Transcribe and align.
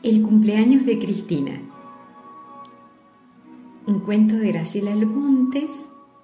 El 0.00 0.22
cumpleaños 0.22 0.86
de 0.86 0.96
Cristina. 1.00 1.60
Un 3.84 3.98
cuento 3.98 4.36
de 4.36 4.52
Graciela 4.52 4.94
Montes, 4.94 5.72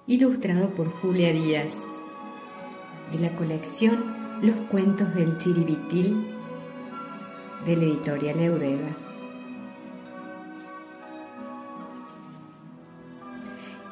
ilustrado 0.07 0.69
por 0.69 0.89
Julia 0.89 1.33
Díaz. 1.33 1.75
De 3.11 3.19
la 3.19 3.35
colección 3.35 4.15
Los 4.41 4.55
cuentos 4.71 5.13
del 5.13 5.37
Chiribitil, 5.39 6.25
de 7.65 7.75
la 7.75 7.83
editorial 7.83 8.39
Eudeva. 8.39 8.95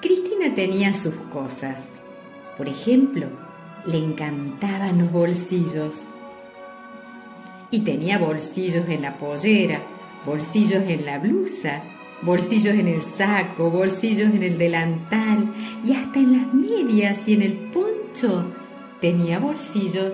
Cristina 0.02 0.56
tenía 0.56 0.94
sus 0.94 1.16
cosas. 1.34 1.90
Por 2.58 2.70
ejemplo, 2.70 3.28
le 3.86 3.98
encantaban 3.98 5.00
los 5.00 5.12
bolsillos 5.12 6.06
y 7.74 7.80
tenía 7.80 8.20
bolsillos 8.20 8.88
en 8.88 9.02
la 9.02 9.18
pollera, 9.18 9.82
bolsillos 10.28 10.84
en 10.88 11.06
la 11.06 11.18
blusa, 11.18 11.82
bolsillos 12.22 12.76
en 12.76 12.88
el 12.88 13.02
saco, 13.02 13.72
bolsillos 13.72 14.32
en 14.32 14.44
el 14.44 14.60
delantal 14.60 15.52
y 15.84 15.94
hasta 15.94 16.20
en 16.20 16.38
las 16.38 16.54
medias 16.54 17.28
y 17.28 17.34
en 17.34 17.42
el 17.42 17.54
poncho 17.54 18.46
tenía 19.02 19.40
bolsillos. 19.40 20.14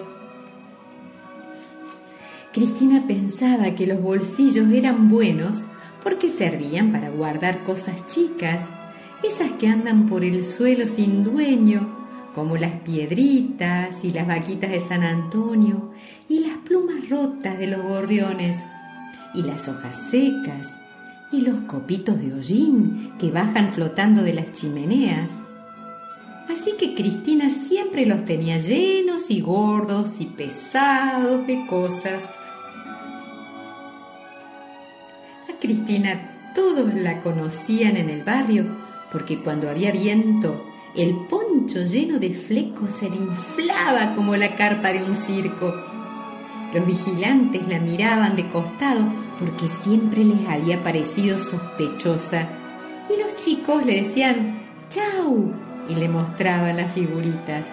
Cristina 2.54 3.04
pensaba 3.05 3.76
que 3.76 3.88
los 3.88 4.02
bolsillos 4.02 4.71
eran 4.71 5.10
buenos 5.10 5.57
porque 6.02 6.30
servían 6.30 6.94
para 6.94 7.10
guardar 7.10 7.66
cosas 7.66 8.07
chicas, 8.07 8.70
esas 9.21 9.52
que 9.60 9.68
andan 9.68 10.07
por 10.07 10.23
el 10.23 10.46
suelo 10.46 10.88
sin 10.88 11.26
dueño 11.26 11.98
como 12.33 12.57
las 12.57 12.81
piedritas 12.81 14.03
y 14.03 14.11
las 14.11 14.27
vaquitas 14.27 14.70
de 14.70 14.79
San 14.79 15.03
Antonio 15.03 15.91
y 16.27 16.39
las 16.39 16.57
plumas 16.57 17.09
rotas 17.09 17.57
de 17.57 17.67
los 17.67 17.81
gorriones 17.81 18.57
y 19.34 19.43
las 19.43 19.67
hojas 19.67 20.09
secas 20.09 20.67
y 21.31 21.41
los 21.41 21.62
copitos 21.62 22.20
de 22.20 22.34
hollín 22.34 23.13
que 23.20 23.31
bajan 23.31 23.71
flotando 23.73 24.23
de 24.23 24.34
las 24.34 24.54
chimeneas. 24.54 25.29
Así 26.49 26.73
que 26.79 26.95
Cristina 26.95 27.49
siempre 27.49 28.05
los 28.05 28.26
tenía 28.26 28.57
llenos 28.57 29.29
y 29.29 29.41
gordos 29.41 30.20
y 30.20 30.26
pesados 30.26 31.45
de 31.45 31.65
cosas. 31.67 32.23
A 35.48 35.59
Cristina 35.59 36.51
todos 36.55 36.93
la 36.95 37.21
conocían 37.21 37.98
en 37.98 38.09
el 38.09 38.23
barrio 38.23 38.65
porque 39.11 39.37
cuando 39.39 39.70
había 39.70 39.91
viento 39.91 40.68
el 40.95 41.15
poncho 41.29 41.84
lleno 41.84 42.20
de 42.20 42.32
flecos 42.32 42.91
se 42.91 43.09
le 43.09 43.18
inflaba 43.18 44.15
como 44.15 44.35
la 44.35 44.55
carpa 44.55 44.90
de 44.90 45.04
un 45.04 45.15
circo. 45.15 45.73
Los 46.73 46.85
vigilantes 46.85 47.68
la 47.68 47.79
miraban 47.79 48.35
de 48.35 48.48
costado 48.48 49.01
porque 49.40 49.67
siempre 49.67 50.23
les 50.23 50.48
había 50.48 50.84
parecido 50.84 51.37
sospechosa. 51.37 52.48
Y 53.10 53.21
los 53.21 53.35
chicos 53.35 53.85
le 53.85 54.04
decían 54.04 54.60
¡Chau! 54.90 55.54
y 55.87 55.95
le 55.95 56.10
mostraban 56.10 56.77
las 56.77 56.91
figuritas. 56.93 57.67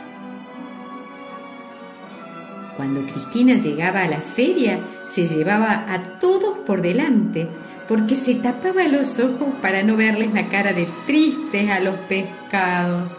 Cuando 2.76 3.04
Cristina 3.06 3.54
llegaba 3.54 4.02
a 4.02 4.08
la 4.08 4.20
feria, 4.20 4.80
se 5.08 5.26
llevaba 5.26 5.86
a 5.88 6.18
todos 6.18 6.58
por 6.66 6.82
delante, 6.82 7.48
porque 7.88 8.16
se 8.16 8.34
tapaba 8.34 8.88
los 8.88 9.18
ojos 9.18 9.54
para 9.62 9.82
no 9.82 9.96
verles 9.96 10.32
la 10.32 10.46
cara 10.46 10.72
de 10.72 10.88
tristes 11.06 11.70
a 11.70 11.80
los 11.80 11.94
pescados. 12.08 13.16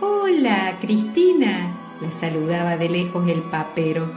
Hola, 0.00 0.76
Cristina, 0.80 1.74
la 2.00 2.12
saludaba 2.12 2.76
de 2.76 2.88
lejos 2.88 3.28
el 3.28 3.40
papero. 3.42 4.10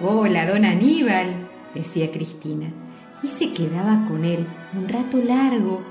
Hola, 0.00 0.46
don 0.46 0.64
Aníbal, 0.64 1.48
decía 1.74 2.10
Cristina, 2.10 2.70
y 3.22 3.28
se 3.28 3.52
quedaba 3.52 4.06
con 4.08 4.24
él 4.24 4.46
un 4.74 4.88
rato 4.88 5.18
largo, 5.18 5.82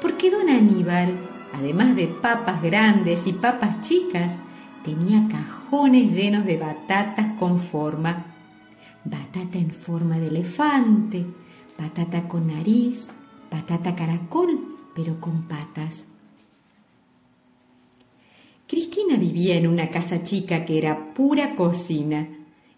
porque 0.00 0.30
don 0.30 0.48
Aníbal, 0.48 1.16
además 1.54 1.96
de 1.96 2.06
papas 2.06 2.62
grandes 2.62 3.26
y 3.26 3.32
papas 3.32 3.82
chicas, 3.82 4.36
tenía 4.84 5.26
cajones 5.28 6.12
llenos 6.12 6.44
de 6.44 6.58
batatas 6.58 7.38
con 7.38 7.60
forma 7.60 8.31
batata 9.04 9.58
en 9.58 9.70
forma 9.70 10.18
de 10.18 10.28
elefante, 10.28 11.26
batata 11.78 12.28
con 12.28 12.48
nariz, 12.48 13.08
batata 13.50 13.94
caracol, 13.94 14.76
pero 14.94 15.20
con 15.20 15.42
patas. 15.48 16.04
Cristina 18.66 19.16
vivía 19.16 19.56
en 19.56 19.66
una 19.66 19.90
casa 19.90 20.22
chica 20.22 20.64
que 20.64 20.78
era 20.78 21.12
pura 21.12 21.54
cocina 21.54 22.28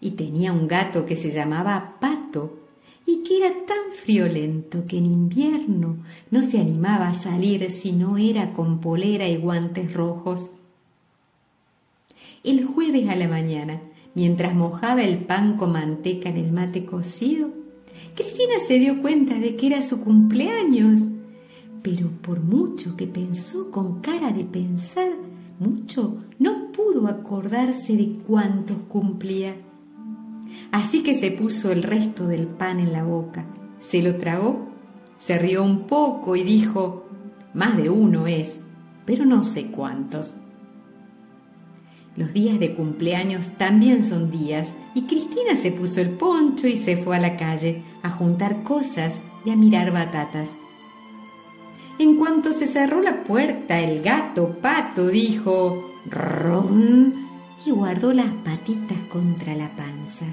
y 0.01 0.11
tenía 0.11 0.51
un 0.51 0.67
gato 0.67 1.05
que 1.05 1.15
se 1.15 1.31
llamaba 1.31 1.95
Pato 2.01 2.59
y 3.05 3.23
que 3.23 3.37
era 3.37 3.49
tan 3.65 3.93
friolento 3.93 4.85
que 4.87 4.97
en 4.97 5.05
invierno 5.05 5.97
no 6.31 6.43
se 6.43 6.59
animaba 6.59 7.09
a 7.09 7.13
salir 7.13 7.69
si 7.71 7.91
no 7.91 8.17
era 8.17 8.51
con 8.51 8.81
polera 8.81 9.27
y 9.27 9.37
guantes 9.37 9.93
rojos. 9.93 10.51
El 12.43 12.65
jueves 12.65 13.07
a 13.07 13.15
la 13.15 13.27
mañana 13.27 13.79
mientras 14.15 14.55
mojaba 14.55 15.03
el 15.03 15.19
pan 15.25 15.57
con 15.57 15.73
manteca 15.73 16.29
en 16.29 16.37
el 16.37 16.51
mate 16.51 16.85
cocido, 16.85 17.49
Cristina 18.15 18.55
se 18.67 18.79
dio 18.79 19.01
cuenta 19.01 19.35
de 19.35 19.55
que 19.55 19.67
era 19.67 19.81
su 19.81 20.01
cumpleaños. 20.01 21.01
Pero 21.83 22.09
por 22.21 22.41
mucho 22.41 22.95
que 22.95 23.05
pensó 23.05 23.69
con 23.69 24.01
cara 24.01 24.31
de 24.31 24.45
pensar, 24.45 25.11
mucho 25.59 26.23
no 26.39 26.71
pudo 26.71 27.07
acordarse 27.07 27.95
de 27.95 28.17
cuántos 28.25 28.77
cumplía. 28.87 29.55
Así 30.71 31.03
que 31.03 31.13
se 31.13 31.31
puso 31.31 31.71
el 31.71 31.83
resto 31.83 32.27
del 32.27 32.47
pan 32.47 32.79
en 32.79 32.93
la 32.93 33.03
boca, 33.03 33.45
se 33.79 34.01
lo 34.01 34.15
tragó, 34.15 34.69
se 35.19 35.37
rió 35.37 35.63
un 35.63 35.85
poco 35.87 36.35
y 36.35 36.43
dijo, 36.43 37.05
más 37.53 37.77
de 37.77 37.89
uno 37.89 38.27
es, 38.27 38.59
pero 39.05 39.25
no 39.25 39.43
sé 39.43 39.67
cuántos. 39.67 40.35
Los 42.15 42.31
días 42.31 42.59
de 42.61 42.73
cumpleaños 42.73 43.49
también 43.57 44.05
son 44.05 44.31
días 44.31 44.69
y 44.93 45.01
Cristina 45.01 45.57
se 45.57 45.71
puso 45.71 45.99
el 45.99 46.11
poncho 46.11 46.65
y 46.65 46.77
se 46.77 46.95
fue 46.95 47.17
a 47.17 47.19
la 47.19 47.35
calle 47.35 47.83
a 48.03 48.09
juntar 48.09 48.63
cosas 48.63 49.15
y 49.43 49.49
a 49.49 49.57
mirar 49.57 49.91
batatas. 49.91 50.55
En 51.99 52.15
cuanto 52.15 52.53
se 52.53 52.67
cerró 52.67 53.01
la 53.01 53.23
puerta, 53.23 53.81
el 53.81 54.01
gato 54.01 54.57
pato 54.61 55.07
dijo 55.07 55.91
rom 56.09 57.11
y 57.65 57.71
guardó 57.71 58.13
las 58.13 58.29
patitas 58.45 58.97
contra 59.11 59.53
la 59.53 59.75
panza. 59.75 60.25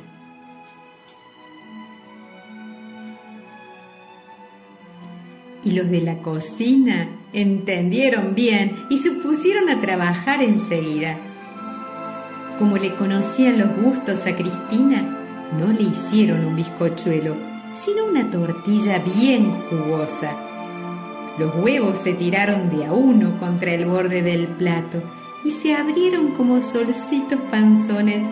Y 5.65 5.73
los 5.73 5.91
de 5.91 6.01
la 6.01 6.19
cocina 6.19 7.09
entendieron 7.33 8.37
bien 8.37 8.77
y 8.89 8.99
se 8.99 9.11
pusieron 9.11 9.69
a 9.69 9.81
trabajar 9.81 10.43
enseguida 10.43 11.19
como 12.59 12.79
le 12.79 12.95
conocían 12.95 13.59
los 13.59 13.75
gustos 13.77 14.27
a 14.27 14.35
Cristina, 14.37 15.19
no 15.59 15.73
le 15.73 15.83
hicieron 15.83 16.45
un 16.45 16.57
bizcochuelo, 16.57 17.37
sino 17.77 18.07
una 18.07 18.31
tortilla 18.31 18.99
bien 18.99 19.53
jugosa. 19.69 20.33
Los 21.39 21.55
huevos 21.57 21.99
se 21.99 22.13
tiraron 22.13 22.71
de 22.71 22.85
a 22.87 22.93
uno 22.93 23.39
contra 23.39 23.73
el 23.73 23.87
borde 23.87 24.23
del 24.23 24.47
plato 24.47 25.03
y 25.45 25.51
se 25.51 25.75
abrieron 25.75 26.33
como 26.33 26.61
solcitos 26.63 27.39
panzones. 27.51 28.23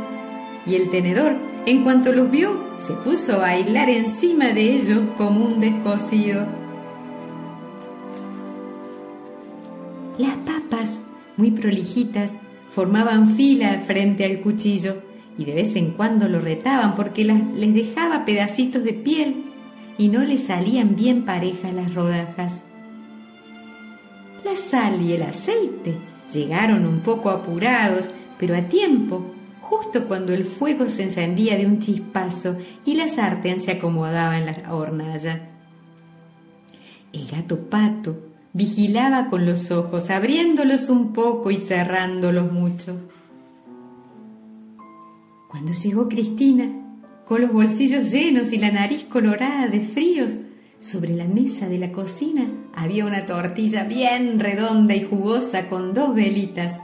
Y 0.66 0.74
el 0.74 0.90
tenedor, 0.90 1.34
en 1.66 1.82
cuanto 1.82 2.12
los 2.12 2.30
vio, 2.30 2.58
se 2.78 2.92
puso 2.92 3.34
a 3.34 3.38
bailar 3.38 3.88
encima 3.88 4.52
de 4.52 4.76
ellos 4.76 5.00
como 5.16 5.46
un 5.46 5.60
descosido. 5.60 6.46
Las 10.18 10.36
papas, 10.36 11.00
muy 11.38 11.50
prolijitas, 11.50 12.30
formaban 12.74 13.36
fila 13.36 13.82
frente 13.86 14.24
al 14.24 14.40
cuchillo 14.40 15.02
y 15.36 15.44
de 15.44 15.54
vez 15.54 15.76
en 15.76 15.92
cuando 15.92 16.28
lo 16.28 16.40
retaban 16.40 16.94
porque 16.94 17.24
les 17.24 17.74
dejaba 17.74 18.24
pedacitos 18.24 18.84
de 18.84 18.92
piel 18.92 19.44
y 19.98 20.08
no 20.08 20.22
les 20.24 20.44
salían 20.44 20.96
bien 20.96 21.24
parejas 21.24 21.74
las 21.74 21.94
rodajas. 21.94 22.62
La 24.44 24.56
sal 24.56 25.02
y 25.02 25.12
el 25.12 25.22
aceite 25.22 25.96
llegaron 26.32 26.86
un 26.86 27.00
poco 27.00 27.30
apurados, 27.30 28.10
pero 28.38 28.56
a 28.56 28.62
tiempo, 28.62 29.22
justo 29.60 30.06
cuando 30.06 30.32
el 30.32 30.44
fuego 30.44 30.88
se 30.88 31.04
encendía 31.04 31.56
de 31.56 31.66
un 31.66 31.80
chispazo 31.80 32.56
y 32.84 32.94
la 32.94 33.08
sartén 33.08 33.60
se 33.60 33.72
acomodaba 33.72 34.38
en 34.38 34.46
la 34.46 34.74
hornalla. 34.74 35.50
El 37.12 37.26
gato 37.26 37.58
pato 37.68 38.29
Vigilaba 38.52 39.28
con 39.28 39.46
los 39.46 39.70
ojos, 39.70 40.10
abriéndolos 40.10 40.88
un 40.88 41.12
poco 41.12 41.52
y 41.52 41.58
cerrándolos 41.58 42.50
mucho. 42.50 42.98
Cuando 45.48 45.72
llegó 45.72 46.08
Cristina, 46.08 46.68
con 47.26 47.42
los 47.42 47.52
bolsillos 47.52 48.10
llenos 48.10 48.52
y 48.52 48.58
la 48.58 48.72
nariz 48.72 49.04
colorada 49.04 49.68
de 49.68 49.82
fríos, 49.82 50.32
sobre 50.80 51.14
la 51.14 51.26
mesa 51.26 51.68
de 51.68 51.78
la 51.78 51.92
cocina 51.92 52.48
había 52.74 53.04
una 53.04 53.26
tortilla 53.26 53.84
bien 53.84 54.40
redonda 54.40 54.96
y 54.96 55.04
jugosa 55.04 55.68
con 55.68 55.94
dos 55.94 56.14
velitas, 56.14 56.76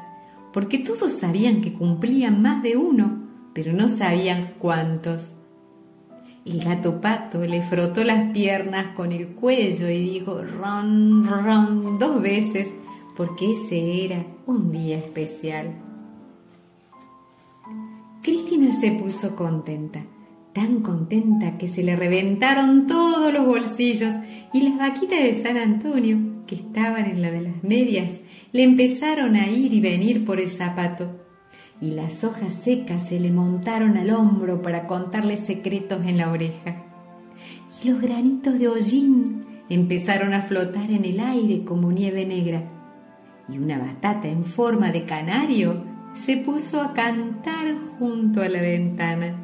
porque 0.52 0.78
todos 0.78 1.14
sabían 1.14 1.62
que 1.62 1.72
cumplían 1.72 2.42
más 2.42 2.62
de 2.62 2.76
uno, 2.76 3.24
pero 3.54 3.72
no 3.72 3.88
sabían 3.88 4.54
cuántos. 4.58 5.35
El 6.46 6.62
gato 6.62 7.00
pato 7.00 7.44
le 7.44 7.60
frotó 7.62 8.04
las 8.04 8.30
piernas 8.30 8.94
con 8.94 9.10
el 9.10 9.30
cuello 9.30 9.90
y 9.90 10.10
dijo 10.10 10.40
ron, 10.42 11.26
ron 11.26 11.98
dos 11.98 12.22
veces, 12.22 12.68
porque 13.16 13.52
ese 13.54 14.04
era 14.04 14.24
un 14.46 14.70
día 14.70 14.96
especial. 14.96 15.74
Cristina 18.22 18.72
se 18.72 18.92
puso 18.92 19.34
contenta, 19.34 20.04
tan 20.52 20.82
contenta 20.82 21.58
que 21.58 21.66
se 21.66 21.82
le 21.82 21.96
reventaron 21.96 22.86
todos 22.86 23.32
los 23.32 23.44
bolsillos 23.44 24.14
y 24.52 24.68
las 24.68 24.78
vaquitas 24.78 25.18
de 25.18 25.34
San 25.42 25.56
Antonio, 25.56 26.44
que 26.46 26.54
estaban 26.54 27.06
en 27.06 27.22
la 27.22 27.32
de 27.32 27.40
las 27.40 27.64
medias, 27.64 28.20
le 28.52 28.62
empezaron 28.62 29.34
a 29.34 29.50
ir 29.50 29.72
y 29.72 29.80
venir 29.80 30.24
por 30.24 30.38
el 30.38 30.50
zapato 30.50 31.25
y 31.80 31.90
las 31.90 32.24
hojas 32.24 32.54
secas 32.54 33.08
se 33.08 33.20
le 33.20 33.30
montaron 33.30 33.96
al 33.96 34.10
hombro 34.10 34.62
para 34.62 34.86
contarle 34.86 35.36
secretos 35.36 36.06
en 36.06 36.18
la 36.18 36.30
oreja. 36.30 36.82
Y 37.82 37.88
los 37.88 38.00
granitos 38.00 38.58
de 38.58 38.68
hollín 38.68 39.44
empezaron 39.68 40.32
a 40.32 40.42
flotar 40.42 40.90
en 40.90 41.04
el 41.04 41.20
aire 41.20 41.64
como 41.64 41.92
nieve 41.92 42.24
negra. 42.24 42.62
Y 43.48 43.58
una 43.58 43.78
batata 43.78 44.28
en 44.28 44.44
forma 44.44 44.90
de 44.90 45.04
canario 45.04 45.84
se 46.14 46.38
puso 46.38 46.80
a 46.80 46.94
cantar 46.94 47.76
junto 47.98 48.40
a 48.40 48.48
la 48.48 48.62
ventana. 48.62 49.36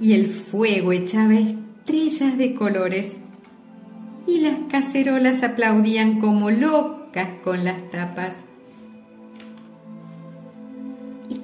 Y 0.00 0.14
el 0.14 0.28
fuego 0.28 0.92
echaba 0.92 1.34
estrellas 1.34 2.38
de 2.38 2.54
colores. 2.54 3.12
Y 4.26 4.40
las 4.40 4.58
cacerolas 4.70 5.42
aplaudían 5.42 6.18
como 6.18 6.50
locas 6.50 7.28
con 7.44 7.64
las 7.64 7.90
tapas 7.90 8.34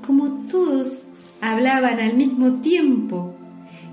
como 0.02 0.46
todos 0.48 0.98
hablaban 1.40 1.98
al 2.00 2.14
mismo 2.14 2.60
tiempo. 2.60 3.34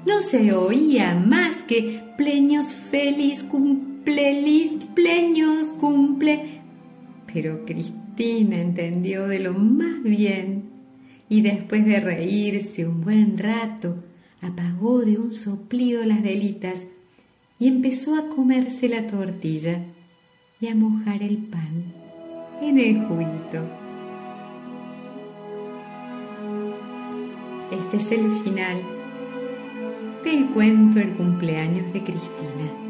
No 0.05 0.21
se 0.21 0.53
oía 0.53 1.15
más 1.15 1.57
que 1.63 2.01
pleños 2.17 2.73
feliz 2.91 3.43
cumple, 3.43 4.43
pleños 4.95 5.67
cumple. 5.79 6.61
Pero 7.31 7.65
Cristina 7.65 8.59
entendió 8.59 9.27
de 9.27 9.39
lo 9.39 9.53
más 9.53 10.01
bien 10.03 10.63
y 11.29 11.41
después 11.41 11.85
de 11.85 11.99
reírse 11.99 12.85
un 12.85 13.01
buen 13.01 13.37
rato, 13.37 14.03
apagó 14.41 14.99
de 14.99 15.17
un 15.17 15.31
soplido 15.31 16.03
las 16.03 16.23
velitas 16.23 16.85
y 17.59 17.67
empezó 17.67 18.15
a 18.15 18.29
comerse 18.29 18.89
la 18.89 19.05
tortilla 19.05 19.83
y 20.59 20.67
a 20.67 20.75
mojar 20.75 21.21
el 21.21 21.37
pan 21.37 21.83
en 22.61 22.79
el 22.79 23.05
juguito. 23.05 23.78
Este 27.71 27.97
es 27.97 28.11
el 28.11 28.39
final 28.39 28.81
del 30.23 30.47
cuento 30.47 30.99
El 30.99 31.11
cumpleaños 31.11 31.93
de 31.93 32.03
Cristina. 32.03 32.88